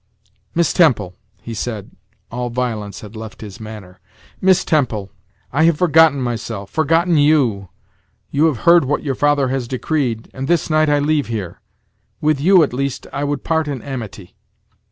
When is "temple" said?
0.73-1.13, 4.65-5.11